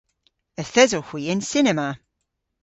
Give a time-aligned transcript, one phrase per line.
[0.61, 1.89] Yth esewgh hwi y'n cinema.